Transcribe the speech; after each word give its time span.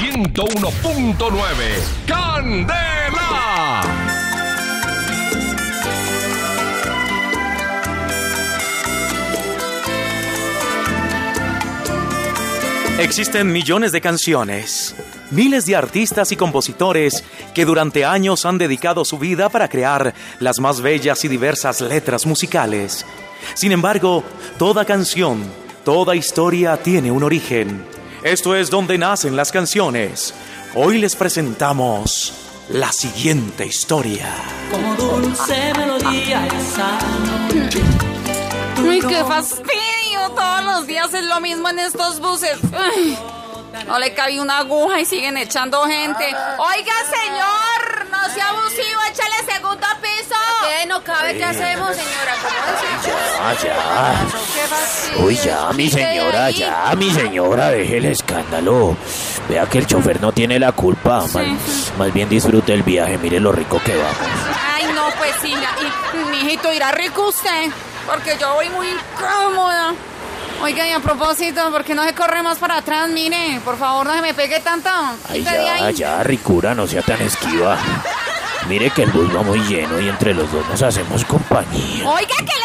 101.9 0.00 1.18
Candela. 2.06 3.82
Existen 12.98 13.52
millones 13.52 13.92
de 13.92 14.00
canciones, 14.00 14.96
miles 15.30 15.66
de 15.66 15.76
artistas 15.76 16.32
y 16.32 16.36
compositores 16.36 17.22
que 17.54 17.66
durante 17.66 18.06
años 18.06 18.46
han 18.46 18.56
dedicado 18.56 19.04
su 19.04 19.18
vida 19.18 19.50
para 19.50 19.68
crear 19.68 20.14
las 20.38 20.60
más 20.60 20.80
bellas 20.80 21.26
y 21.26 21.28
diversas 21.28 21.82
letras 21.82 22.24
musicales. 22.24 23.04
Sin 23.52 23.70
embargo, 23.70 24.24
toda 24.58 24.86
canción, 24.86 25.42
toda 25.84 26.16
historia 26.16 26.78
tiene 26.78 27.10
un 27.10 27.22
origen. 27.22 27.99
Esto 28.22 28.54
es 28.54 28.68
donde 28.68 28.98
nacen 28.98 29.34
las 29.34 29.50
canciones. 29.50 30.34
Hoy 30.74 30.98
les 30.98 31.16
presentamos 31.16 32.34
la 32.68 32.92
siguiente 32.92 33.64
historia. 33.64 34.30
Como 34.70 34.94
dulce 34.94 35.72
melodía 35.74 36.46
Uy, 38.76 39.00
qué 39.00 39.24
fastidio. 39.24 40.30
Todos 40.36 40.64
los 40.64 40.86
días 40.86 41.14
es 41.14 41.24
lo 41.24 41.40
mismo 41.40 41.70
en 41.70 41.78
estos 41.78 42.20
buses. 42.20 42.58
Ay, 42.76 43.18
no 43.86 43.98
le 43.98 44.12
cabe 44.12 44.38
una 44.38 44.58
aguja 44.58 45.00
y 45.00 45.06
siguen 45.06 45.38
echando 45.38 45.82
gente. 45.84 46.24
Oiga, 46.26 46.92
señor, 47.10 48.06
no 48.10 48.34
sea 48.34 48.50
abusivo, 48.50 49.00
échale 49.10 49.50
segundo 49.50 49.86
piso. 50.02 50.36
¿Qué 50.68 50.86
no 50.86 51.02
cabe? 51.02 51.38
¿Qué 51.38 51.44
hacemos, 51.44 51.96
señora? 51.96 52.34
¿Cómo 52.42 53.56
Ya, 53.62 53.62
ya. 53.62 54.79
Uy, 55.30 55.36
ya, 55.36 55.70
mi 55.74 55.88
señora, 55.88 56.50
ya, 56.50 56.92
mi 56.96 57.08
señora, 57.12 57.70
deje 57.70 57.98
el 57.98 58.06
escándalo. 58.06 58.96
Vea 59.48 59.64
que 59.66 59.78
el 59.78 59.86
chofer 59.86 60.20
no 60.20 60.32
tiene 60.32 60.58
la 60.58 60.72
culpa. 60.72 61.24
Más, 61.32 61.92
más 61.96 62.12
bien 62.12 62.28
disfrute 62.28 62.74
el 62.74 62.82
viaje, 62.82 63.16
mire 63.16 63.38
lo 63.38 63.52
rico 63.52 63.80
que 63.84 63.94
vamos. 63.94 64.16
Ay, 64.74 64.86
no, 64.92 65.04
pues 65.18 65.32
sí, 65.40 65.54
y, 65.54 66.30
mijito, 66.32 66.72
irá 66.72 66.90
rico 66.90 67.28
usted, 67.28 67.70
porque 68.08 68.36
yo 68.40 68.54
voy 68.54 68.70
muy 68.70 68.88
incómoda. 68.88 69.94
Oiga, 70.64 70.88
y 70.88 70.90
a 70.90 70.98
propósito, 70.98 71.70
¿por 71.70 71.84
qué 71.84 71.94
no 71.94 72.02
se 72.02 72.12
corre 72.12 72.42
más 72.42 72.58
para 72.58 72.78
atrás? 72.78 73.08
Mire, 73.08 73.60
por 73.64 73.78
favor, 73.78 74.06
no 74.06 74.14
se 74.14 74.22
me 74.22 74.34
pegue 74.34 74.58
tanto. 74.58 74.90
Ay, 75.28 75.44
ya, 75.44 75.92
ya, 75.92 76.22
ricura, 76.24 76.74
no 76.74 76.88
sea 76.88 77.02
tan 77.02 77.22
esquiva. 77.22 77.78
Mire 78.68 78.90
que 78.90 79.04
el 79.04 79.10
bus 79.10 79.34
va 79.34 79.42
muy 79.42 79.60
lleno 79.60 80.00
y 80.00 80.08
entre 80.08 80.34
los 80.34 80.50
dos 80.52 80.68
nos 80.68 80.82
hacemos 80.82 81.24
compañía. 81.24 82.08
Oiga, 82.08 82.34
¿qué 82.38 82.59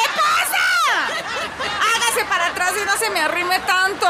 se 2.97 3.09
me 3.09 3.19
arrime 3.19 3.59
tanto. 3.59 4.07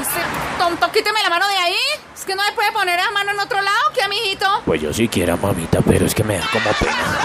Este 0.00 0.20
tonto, 0.58 0.90
quíteme 0.92 1.22
la 1.22 1.30
mano 1.30 1.48
de 1.48 1.56
ahí. 1.56 1.76
Es 2.14 2.24
que 2.24 2.34
no 2.34 2.42
me 2.42 2.52
puede 2.52 2.72
poner 2.72 2.98
la 2.98 3.10
mano 3.10 3.32
en 3.32 3.40
otro 3.40 3.60
lado, 3.60 3.92
¿qué, 3.94 4.02
amiguito? 4.02 4.62
Pues 4.64 4.80
yo 4.80 4.92
sí 4.92 5.08
quiera, 5.08 5.36
mamita, 5.36 5.80
pero 5.80 6.06
es 6.06 6.14
que 6.14 6.24
me 6.24 6.38
da 6.38 6.46
como 6.52 6.70
pena. 6.72 7.18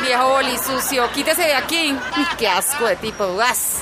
Viejo 0.02 0.28
boli 0.28 0.58
sucio, 0.58 1.10
quítese 1.12 1.42
de 1.42 1.54
aquí. 1.54 1.96
Qué 2.38 2.48
asco 2.48 2.86
de 2.86 2.96
tipo, 2.96 3.36
gas. 3.36 3.78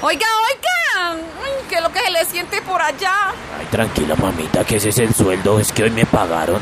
Oiga, 0.00 0.26
oiga. 0.46 1.20
¿Qué 1.68 1.74
es 1.76 1.82
lo 1.82 1.92
que 1.92 2.00
se 2.00 2.10
le 2.10 2.24
siente 2.24 2.62
por 2.62 2.80
allá? 2.80 3.32
Ay, 3.58 3.66
tranquila, 3.70 4.14
mamita, 4.16 4.64
que 4.64 4.76
ese 4.76 4.88
es 4.88 4.98
el 4.98 5.14
sueldo, 5.14 5.60
es 5.60 5.70
que 5.72 5.84
hoy 5.84 5.90
me 5.90 6.06
pagaron. 6.06 6.60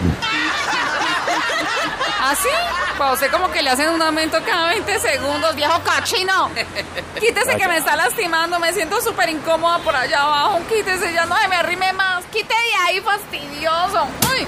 ¿Así? 2.27 2.49
Pues 2.97 3.09
a 3.09 3.13
usted 3.13 3.31
como 3.31 3.53
que 3.53 3.63
le 3.63 3.71
hacen 3.71 3.89
un 3.89 4.03
aumento 4.03 4.43
cada 4.45 4.71
20 4.71 4.99
segundos, 4.99 5.55
viejo 5.55 5.81
cachino. 5.85 6.51
Quítese 7.21 7.57
que 7.57 7.69
me 7.69 7.77
está 7.77 7.95
lastimando, 7.95 8.59
me 8.59 8.73
siento 8.73 9.01
súper 9.01 9.29
incómoda 9.29 9.79
por 9.79 9.95
allá 9.95 10.23
abajo. 10.23 10.61
Quítese, 10.69 11.13
ya 11.13 11.25
no 11.27 11.37
se 11.37 11.47
me 11.47 11.55
arrime 11.55 11.93
más. 11.93 12.25
Quite 12.25 12.53
de 12.53 12.75
ahí, 12.85 13.01
fastidioso. 13.01 14.09
Uy. 14.33 14.45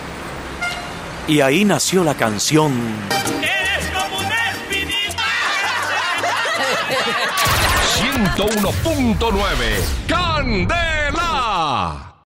Y 1.28 1.40
ahí 1.40 1.64
nació 1.64 2.02
la 2.02 2.14
canción 2.14 2.72
101.9 8.34 9.84
Candela. 10.08 12.08